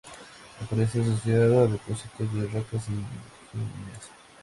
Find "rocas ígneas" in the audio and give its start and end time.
2.53-4.03